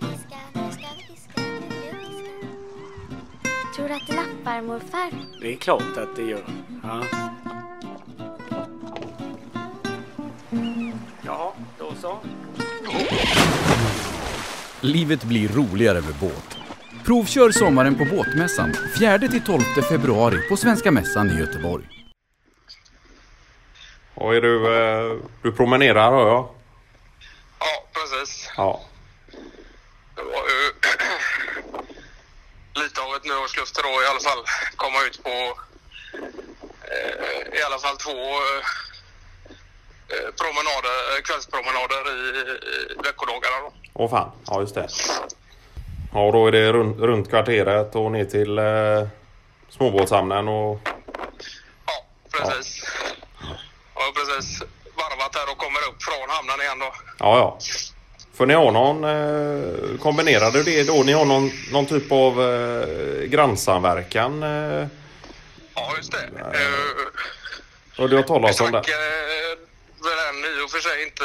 vi 0.00 0.06
fiska, 0.06 0.36
nu 0.52 0.72
ska 0.72 0.86
vi 0.96 1.02
fiska, 1.14 1.32
nu 1.36 1.60
vill 1.60 1.96
vi 2.00 2.06
fiska. 2.06 2.30
Tror 3.76 3.88
du 3.88 3.94
att 3.94 4.06
det 4.06 4.14
lappar 4.14 4.62
morfar? 4.62 5.10
Det 5.40 5.52
är 5.52 5.56
klart 5.56 5.96
att 5.96 6.16
det 6.16 6.22
gör. 6.22 6.44
Ja. 6.82 7.04
Ja, 11.26 11.54
då 11.78 11.92
så. 12.00 12.18
Livet 14.80 15.24
blir 15.24 15.48
roligare 15.48 16.00
med 16.00 16.14
båt. 16.14 16.58
Provkör 17.04 17.50
sommaren 17.50 17.94
på 17.94 18.04
Båtmässan 18.04 18.72
4-12 18.72 19.82
februari 19.82 20.48
på 20.48 20.56
Svenska 20.56 20.90
Mässan 20.90 21.30
i 21.30 21.34
Göteborg. 21.40 21.84
Och 24.14 24.34
är 24.34 24.40
du, 24.40 24.76
eh, 24.76 25.18
du 25.42 25.52
promenerar 25.52 26.10
hör 26.10 26.28
jag? 26.28 26.48
Ja, 27.58 27.86
precis. 27.92 28.50
Ja. 28.56 28.80
Det 30.16 30.22
var 30.22 30.32
ju 30.32 30.72
lite 32.82 33.00
nyårslöfte 33.52 33.82
då 33.82 34.02
i 34.02 34.06
alla 34.06 34.20
fall. 34.20 34.44
Komma 34.76 35.02
ut 35.06 35.22
på 35.24 35.30
eh, 36.90 37.58
i 37.58 37.62
alla 37.62 37.78
fall 37.78 37.96
två 37.96 38.10
eh, 40.10 40.30
promenader, 40.40 41.16
eh, 41.16 41.22
kvällspromenader 41.22 42.02
i, 42.10 42.40
i 42.40 42.96
veckodagarna. 43.04 43.60
Då. 43.60 43.72
Åh 43.92 44.10
fan, 44.10 44.30
ja 44.46 44.60
just 44.60 44.74
det. 44.74 44.88
Ja, 46.12 46.20
och 46.20 46.32
då 46.32 46.46
är 46.46 46.52
det 46.52 46.72
runt, 46.72 46.98
runt 46.98 47.28
kvarteret 47.28 47.94
och 47.94 48.12
ner 48.12 48.24
till 48.24 48.58
eh, 48.58 49.08
småbåtshamnen 49.68 50.48
och... 50.48 50.80
Ja, 51.86 52.04
precis. 52.32 52.84
Jag 53.94 54.02
har 54.02 54.12
precis 54.12 54.62
varvat 54.94 55.36
här 55.36 55.52
och 55.52 55.58
kommer 55.58 55.80
upp 55.88 56.02
från 56.02 56.30
hamnen 56.30 56.60
igen 56.60 56.78
då. 56.78 56.92
Ja, 57.18 57.38
ja. 57.38 57.58
För 58.34 58.46
ni 58.46 58.54
har 58.54 58.70
någon... 58.70 59.04
Eh, 59.04 59.98
kombinerade 59.98 60.62
det 60.62 60.84
då? 60.84 61.02
Ni 61.02 61.12
har 61.12 61.24
någon, 61.24 61.50
någon 61.72 61.86
typ 61.86 62.12
av 62.12 62.42
eh, 62.42 63.24
grannsamverkan? 63.24 64.42
Eh, 64.42 64.86
Ja, 65.74 65.96
just 65.96 66.12
det. 66.12 66.18
Uh, 66.18 67.08
och 67.98 68.10
du 68.10 68.16
har 68.16 68.22
talat 68.22 68.60
om 68.60 68.72
det? 68.72 68.78
Eh, 68.78 70.28
än 70.28 70.44
i 70.44 70.66
och 70.66 70.70
för 70.70 70.78
sig 70.78 71.02
inte 71.02 71.24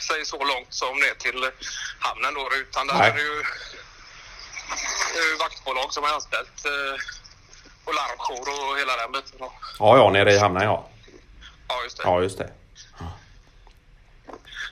sig 0.00 0.24
så 0.24 0.44
långt 0.44 0.74
som 0.74 0.98
ner 0.98 1.14
till 1.18 1.50
hamnen 1.98 2.34
då 2.34 2.48
utan 2.60 2.86
där 2.86 2.94
Nej. 2.94 3.10
är 3.10 3.14
det 3.14 3.20
ju, 3.20 3.42
det 5.14 5.20
är 5.20 5.28
ju 5.32 5.36
vaktbolag 5.36 5.92
som 5.92 6.04
är 6.04 6.08
anställt 6.08 6.64
eh, 6.64 6.94
och 7.84 7.94
larmjour 7.94 8.70
och 8.70 8.78
hela 8.78 8.96
den 8.96 9.12
biten. 9.12 9.38
då. 9.38 9.52
Ja, 9.78 9.96
ja, 9.96 10.10
nere 10.10 10.32
i 10.32 10.38
hamnen 10.38 10.62
ja. 10.62 10.88
Ja, 11.68 11.82
just 11.84 11.96
det. 11.96 12.02
Ja, 12.06 12.22
just 12.22 12.38
det. 12.38 12.50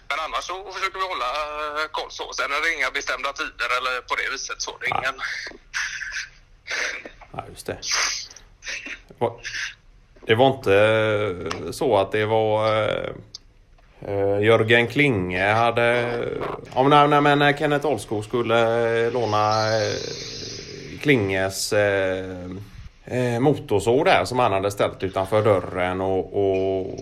Men 0.08 0.18
annars 0.24 0.44
så 0.44 0.72
försöker 0.72 0.98
vi 0.98 1.04
hålla 1.04 1.30
eh, 1.82 1.88
koll 1.90 2.10
så. 2.10 2.32
Sen 2.32 2.52
är 2.52 2.62
det 2.62 2.74
inga 2.76 2.90
bestämda 2.90 3.32
tider 3.32 3.70
eller 3.78 4.00
på 4.00 4.14
det 4.14 4.32
viset 4.32 4.62
så. 4.62 4.70
Det 4.80 4.86
är 4.86 4.98
ingen... 4.98 5.20
Ja, 7.32 7.44
just 7.50 7.66
det. 7.66 7.78
Det 10.26 10.34
var, 10.34 10.46
inte 10.46 10.74
eh, 10.74 11.70
så 11.70 11.96
att 11.96 12.12
det 12.12 12.26
var 12.26 12.68
eh, 14.00 14.40
Jörgen 14.40 14.86
Klinge 14.86 15.52
hade... 15.52 16.18
Ja, 16.74 16.82
men 16.82 17.10
när, 17.10 17.20
när, 17.20 17.36
när 17.36 17.52
Kenneth 17.52 17.86
Olskog 17.86 18.24
skulle 18.24 19.10
låna 19.10 19.64
Klinges 21.02 21.74
motorsåg 23.40 24.04
där 24.04 24.24
som 24.24 24.38
han 24.38 24.52
hade 24.52 24.70
ställt 24.70 25.02
utanför 25.02 25.42
dörren 25.42 26.00
och, 26.00 26.24
och 26.36 26.98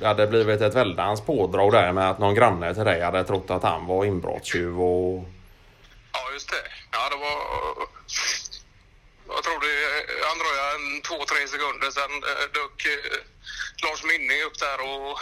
det 0.00 0.06
hade 0.06 0.26
blivit 0.26 0.60
ett 0.60 0.74
väldans 0.74 1.20
pådrag 1.20 1.72
där 1.72 1.92
med 1.92 2.10
att 2.10 2.18
någon 2.18 2.34
granne 2.34 2.74
till 2.74 2.84
dig 2.84 3.00
hade 3.02 3.24
trott 3.24 3.50
att 3.50 3.62
han 3.62 3.86
var 3.86 4.04
inbrottstjuv 4.04 4.80
och... 4.82 5.24
Ja, 6.12 6.32
just 6.32 6.50
det. 6.50 6.64
Ja, 6.92 7.08
det 7.10 7.16
var... 7.16 7.36
Jag 9.28 9.42
tror 9.44 9.58
det 9.66 9.76
han 10.28 10.38
dröjde 10.38 10.64
en 10.76 11.02
två, 11.08 11.18
tre 11.30 11.48
sekunder 11.48 11.90
sen 11.90 12.12
eh, 12.30 12.46
dök 12.58 12.78
eh, 12.94 13.18
Lars 13.84 14.04
Minning 14.04 14.42
upp 14.46 14.58
där 14.58 14.78
och 14.90 15.18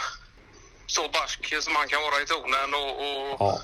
så 0.87 1.01
barsk 1.01 1.63
som 1.63 1.75
han 1.75 1.87
kan 1.87 2.01
vara 2.01 2.21
i 2.21 2.25
tonen 2.25 2.69
och, 2.81 2.91
och 3.05 3.35
Ja. 3.39 3.59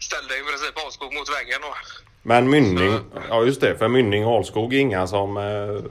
ställde 0.00 0.38
i 0.38 0.42
princip 0.42 0.78
Ahlskog 0.84 1.14
mot 1.14 1.28
väggen. 1.38 1.60
Och, 1.64 1.76
Men 2.22 2.50
Mynning, 2.50 3.00
ja 3.28 3.44
just 3.44 3.60
det, 3.60 3.78
för 3.78 3.88
Mynning 3.88 4.26
och 4.26 4.32
Ahlskog 4.36 4.74
är 4.74 4.78
inga 4.78 5.06
som, 5.06 5.36
eh, 5.36 5.90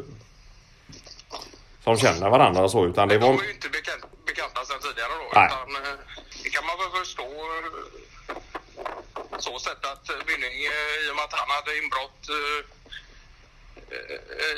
som 1.84 1.98
känner 1.98 2.30
varandra 2.30 2.70
så 2.70 2.86
utan 2.86 3.08
det 3.08 3.16
De 3.18 3.22
var... 3.26 3.34
var 3.34 3.44
ju 3.44 3.52
inte 3.52 3.70
bekant, 3.70 3.86
bekanta. 4.02 4.05
Nej. 5.36 5.46
Utan, 5.46 5.76
eh, 5.76 5.98
det 6.44 6.50
kan 6.50 6.66
man 6.66 6.78
väl 6.82 6.92
förstå 7.00 7.30
eh, 7.58 7.72
så 9.40 9.60
sätt 9.60 9.86
att 9.94 10.06
Mynning 10.28 10.58
eh, 10.76 10.94
i 11.04 11.12
och 11.12 11.16
med 11.16 11.26
att 11.26 11.34
han 11.34 11.50
hade 11.58 11.72
inbrott 11.78 12.24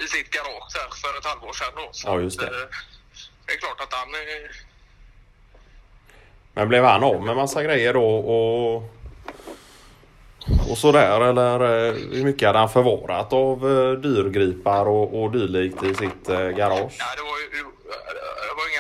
i 0.04 0.08
sitt 0.08 0.30
garage 0.30 0.72
för 1.02 1.18
ett 1.18 1.26
halvår 1.26 1.54
sedan 1.54 1.74
då. 1.76 1.90
Så 1.92 2.08
Ja, 2.08 2.20
just 2.20 2.40
det. 2.40 2.46
att, 2.46 2.54
det 3.46 3.54
är 3.54 3.58
klart 3.58 3.82
att 3.82 3.94
han... 3.94 4.08
Men 6.54 6.70
blev 6.70 6.84
han 6.84 7.04
av 7.04 7.26
med 7.26 7.36
massa 7.36 7.64
grejer 7.64 7.94
då 7.94 8.18
och... 8.18 8.84
Och 10.70 10.78
sådär 10.78 11.22
eller 11.22 11.60
hur 12.16 12.24
mycket 12.24 12.48
hade 12.48 12.60
han 12.60 12.70
förvarat 12.70 13.34
av 13.34 13.60
dyrgripar 14.02 14.86
och, 14.86 15.24
och 15.24 15.32
dylikt 15.32 15.84
i 15.84 15.96
sitt 15.96 16.28
garage? 16.28 16.96
Ja, 17.00 17.06
det 17.16 17.22
var 17.22 17.40
ju 17.40 17.66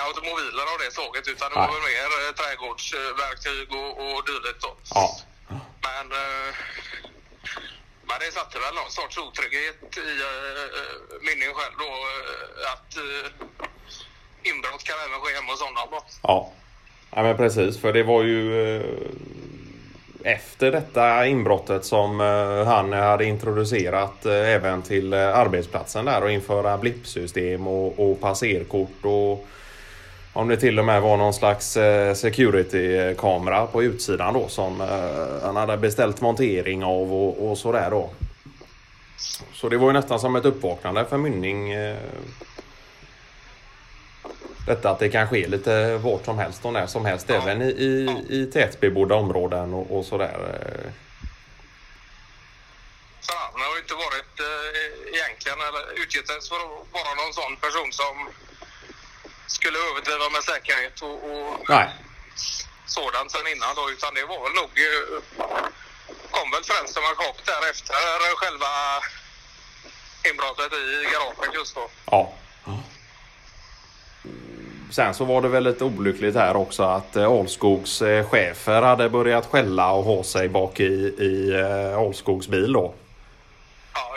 automobiler 0.07 0.65
av 0.73 0.77
det 0.83 0.91
slaget 0.97 1.25
utan 1.33 1.47
det 1.51 1.57
var 1.63 1.73
väl 1.75 1.87
mer 1.93 2.11
eh, 2.19 2.31
trädgårdsverktyg 2.39 3.67
och, 3.81 3.91
och 4.05 4.19
dylikt 4.29 4.61
då. 4.65 4.71
Ja. 4.97 5.05
Men, 5.87 6.05
eh, 6.21 6.49
men 8.07 8.17
det 8.19 8.31
satte 8.37 8.55
väl 8.65 8.75
någon 8.81 8.91
sorts 8.99 9.17
otrygghet 9.17 9.97
i 9.97 10.09
uh, 10.31 10.65
minning 11.27 11.51
själv 11.57 11.75
då 11.85 11.91
eh, 12.11 12.73
att 12.73 12.91
uh, 12.97 13.27
inbrott 14.49 14.83
kan 14.83 14.97
även 15.05 15.19
ske 15.21 15.35
hemma 15.35 15.51
hos 15.51 15.61
honom. 15.61 15.87
Då. 15.91 15.99
Ja. 16.23 16.51
ja 17.15 17.23
men 17.23 17.37
precis 17.37 17.81
för 17.81 17.93
det 17.93 18.03
var 18.03 18.23
ju 18.23 18.41
eh, 18.75 18.85
efter 20.23 20.71
detta 20.71 21.25
inbrottet 21.25 21.85
som 21.85 22.21
eh, 22.21 22.65
han 22.65 22.93
hade 22.93 23.25
introducerat 23.25 24.25
eh, 24.25 24.33
även 24.33 24.81
till 24.81 25.13
eh, 25.13 25.37
arbetsplatsen 25.37 26.05
där 26.05 26.23
och 26.23 26.31
införa 26.31 26.77
blippsystem 26.77 27.67
och, 27.67 28.11
och 28.11 28.21
passerkort 28.21 29.05
och 29.05 29.47
om 30.37 30.47
det 30.47 30.57
till 30.57 30.79
och 30.79 30.85
med 30.85 31.01
var 31.01 31.17
någon 31.17 31.33
slags 31.33 31.77
eh, 31.77 32.13
security-kamera 32.13 33.67
på 33.67 33.83
utsidan 33.83 34.33
då 34.33 34.47
som 34.47 34.81
eh, 34.81 35.45
han 35.45 35.55
hade 35.55 35.77
beställt 35.77 36.21
montering 36.21 36.83
av 36.83 37.13
och, 37.13 37.49
och 37.49 37.57
sådär 37.57 37.89
då. 37.91 38.09
Så 39.53 39.69
det 39.69 39.77
var 39.77 39.87
ju 39.87 39.93
nästan 39.93 40.19
som 40.19 40.35
ett 40.35 40.45
uppvaknande 40.45 41.05
för 41.05 41.17
Mynning. 41.17 41.71
Eh, 41.71 41.97
detta 44.67 44.89
att 44.89 44.99
det 44.99 45.09
kan 45.09 45.27
ske 45.27 45.47
lite 45.47 45.97
vart 45.97 46.25
som 46.25 46.37
helst 46.37 46.65
och 46.65 46.73
när 46.73 46.87
som 46.87 47.05
helst. 47.05 47.29
Även 47.29 47.61
i, 47.61 47.65
i, 47.65 48.25
i 48.29 48.45
tätbebodda 48.45 49.15
områden 49.15 49.73
och, 49.73 49.97
och 49.97 50.05
sådär. 50.05 50.37
eh. 50.53 50.91
Så 53.21 53.33
han 53.51 53.61
har 53.61 53.75
ju 53.75 53.81
inte 53.81 53.93
varit 53.93 54.35
uh, 54.39 55.13
egentligen 55.13 55.59
eller 55.67 56.03
utgett 56.03 56.27
sig 56.27 56.41
för 56.49 56.55
att 56.55 56.93
vara 56.97 57.11
någon 57.21 57.33
sån 57.33 57.53
person 57.65 57.91
som 57.91 58.15
skulle 59.47 59.77
överdriva 59.89 60.29
med 60.29 60.43
säkerhet 60.43 61.01
och, 61.01 61.17
och 61.31 61.69
Nej. 61.69 61.87
sådant 62.85 63.31
sen 63.31 63.47
innan 63.53 63.75
då 63.75 63.83
utan 63.95 64.13
det 64.13 64.25
var 64.25 64.49
nog 64.59 64.71
eh, 64.87 65.07
kom 66.31 66.51
väl 66.51 66.63
främst 66.63 66.93
som 66.93 67.03
en 67.03 67.15
chock 67.15 67.39
där 67.45 67.69
efter 67.71 67.95
själva 68.35 68.73
inbrottet 70.29 70.73
i 70.73 71.07
garaget 71.13 71.53
just 71.53 71.75
då. 71.75 71.89
Ja. 72.11 72.33
Sen 74.91 75.13
så 75.13 75.25
var 75.25 75.41
det 75.41 75.47
väl 75.47 75.63
lite 75.63 75.83
olyckligt 75.83 76.35
här 76.35 76.55
också 76.55 76.83
att 76.83 77.15
eh, 77.15 77.31
Alskogs 77.31 78.01
eh, 78.01 78.29
chefer 78.29 78.81
hade 78.81 79.09
börjat 79.09 79.45
skälla 79.45 79.91
och 79.91 80.03
ha 80.03 80.23
sig 80.23 80.49
bak 80.49 80.79
i, 80.79 80.83
i 81.19 81.63
Alskogs 81.97 82.47
bil 82.47 82.73
då. 82.73 82.93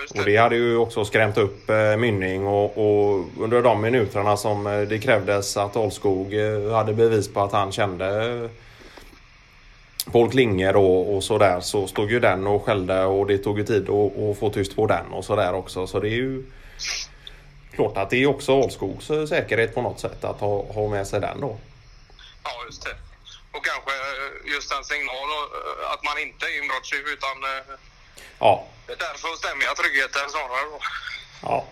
Just 0.00 0.18
Och 0.18 0.24
det 0.24 0.36
hade 0.36 0.56
ju 0.56 0.76
också 0.76 1.04
skrämt 1.04 1.38
upp 1.38 1.70
eh, 1.70 1.96
Mynning 1.96 2.46
och, 2.46 2.78
och 2.78 3.24
under 3.38 3.62
de 3.62 3.80
minuterna 3.80 4.36
som 4.36 4.66
eh, 4.66 4.80
det 4.80 4.98
krävdes 4.98 5.56
att 5.56 5.76
Alskog 5.76 6.34
eh, 6.34 6.72
hade 6.72 6.94
bevis 6.94 7.32
på 7.32 7.40
att 7.40 7.52
han 7.52 7.72
kände 7.72 8.48
Paul 10.12 10.30
Klinge 10.30 10.72
då 10.72 11.00
och 11.00 11.24
sådär 11.24 11.60
så 11.60 11.86
stod 11.86 12.10
ju 12.10 12.20
den 12.20 12.46
och 12.46 12.64
skällde 12.64 13.04
och 13.04 13.26
det 13.26 13.38
tog 13.38 13.58
ju 13.58 13.64
tid 13.64 13.82
att, 13.82 14.38
få 14.38 14.50
tyst 14.54 14.76
på 14.76 14.86
den 14.86 15.06
och 15.06 15.24
sådär 15.24 15.54
också. 15.54 15.86
Så 15.86 16.00
det 16.00 16.08
är 16.08 16.16
ju 16.16 16.44
klart 17.74 17.96
att 17.96 18.10
det 18.10 18.22
är 18.22 18.26
också 18.26 18.62
Alskogs 18.62 19.06
säkerhet 19.06 19.74
på 19.74 19.82
något 19.82 20.00
sätt 20.00 20.24
att 20.24 20.40
ha, 20.40 20.72
ha 20.72 20.88
med 20.88 21.06
sig 21.06 21.20
den 21.20 21.40
då. 21.40 21.58
Ja, 22.44 22.50
just 22.66 22.84
det. 22.84 22.94
Och 23.52 23.64
kanske 23.64 23.92
just 24.54 24.72
en 24.72 24.84
signal 24.84 25.28
eh, 25.30 25.92
att 25.92 26.04
man 26.04 26.18
inte 26.18 26.46
är 26.46 26.62
inbrottstjuv 26.62 27.06
utan 27.06 27.36
Ja, 28.38 28.66
därför 28.86 29.36
stämmer 29.36 29.64
jag 29.64 29.76
tryggheten 29.76 30.30
snarare 30.30 30.64
då. 30.70 30.80
ja. 31.42 31.66